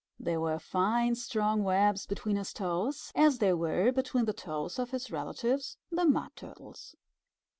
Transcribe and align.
There 0.19 0.39
were 0.41 0.57
fine, 0.57 1.13
strong 1.13 1.63
webs 1.63 2.07
between 2.07 2.35
his 2.35 2.53
toes, 2.53 3.11
as 3.13 3.37
there 3.37 3.55
were 3.55 3.91
between 3.91 4.25
the 4.25 4.33
toes 4.33 4.79
of 4.79 4.89
his 4.89 5.11
relatives, 5.11 5.77
the 5.91 6.05
Mud 6.05 6.31
Turtles. 6.35 6.95